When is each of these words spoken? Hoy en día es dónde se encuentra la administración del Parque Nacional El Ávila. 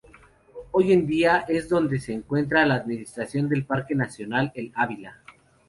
Hoy 0.71 0.93
en 0.93 1.05
día 1.05 1.45
es 1.47 1.69
dónde 1.69 1.99
se 1.99 2.11
encuentra 2.11 2.65
la 2.65 2.73
administración 2.73 3.47
del 3.47 3.65
Parque 3.65 3.93
Nacional 3.93 4.51
El 4.55 4.71
Ávila. 4.73 5.21